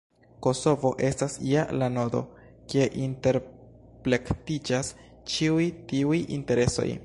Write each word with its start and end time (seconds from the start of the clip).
Kosovo 0.45 0.91
estas 1.09 1.35
ja 1.49 1.65
la 1.81 1.89
nodo, 1.97 2.21
kie 2.73 2.87
interplektiĝas 3.09 4.93
ĉiuj 5.35 5.69
tiuj 5.93 6.21
interesoj. 6.39 6.91